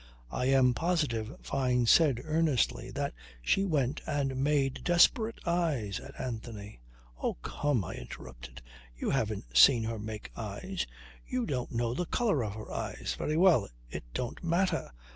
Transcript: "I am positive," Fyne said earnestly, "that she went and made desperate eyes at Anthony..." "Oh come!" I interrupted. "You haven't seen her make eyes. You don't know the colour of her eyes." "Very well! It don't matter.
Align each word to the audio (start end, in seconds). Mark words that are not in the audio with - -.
"I 0.31 0.45
am 0.47 0.73
positive," 0.73 1.37
Fyne 1.43 1.85
said 1.85 2.21
earnestly, 2.23 2.89
"that 2.89 3.13
she 3.39 3.65
went 3.65 4.01
and 4.07 4.35
made 4.35 4.83
desperate 4.83 5.37
eyes 5.45 5.99
at 5.99 6.19
Anthony..." 6.19 6.79
"Oh 7.21 7.35
come!" 7.43 7.85
I 7.85 7.93
interrupted. 7.93 8.63
"You 8.97 9.11
haven't 9.11 9.55
seen 9.55 9.83
her 9.83 9.99
make 9.99 10.31
eyes. 10.35 10.87
You 11.27 11.45
don't 11.45 11.71
know 11.71 11.93
the 11.93 12.07
colour 12.07 12.43
of 12.43 12.55
her 12.55 12.71
eyes." 12.71 13.13
"Very 13.15 13.37
well! 13.37 13.67
It 13.91 14.03
don't 14.15 14.43
matter. 14.43 14.89